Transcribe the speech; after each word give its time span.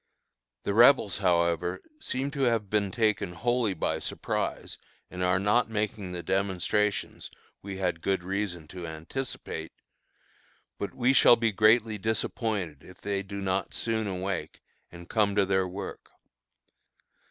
The 0.63 0.73
Rebels, 0.73 1.19
however, 1.19 1.79
seem 1.99 2.31
to 2.31 2.41
have 2.45 2.71
been 2.71 2.89
taken 2.89 3.33
wholly 3.33 3.75
by 3.75 3.99
surprise 3.99 4.79
and 5.11 5.21
are 5.23 5.37
not 5.37 5.69
making 5.69 6.11
the 6.11 6.23
demonstrations 6.23 7.29
we 7.61 7.77
had 7.77 8.01
good 8.01 8.23
reason 8.23 8.67
to 8.69 8.87
anticipate; 8.87 9.73
but 10.79 10.95
we 10.95 11.13
shall 11.13 11.35
be 11.35 11.51
greatly 11.51 11.99
disappointed 11.99 12.81
if 12.83 12.99
they 12.99 13.21
do 13.21 13.43
not 13.43 13.75
soon 13.75 14.07
awake, 14.07 14.61
and 14.91 15.07
come 15.07 15.35
to 15.35 15.45
their 15.45 15.67
work. 15.67 16.09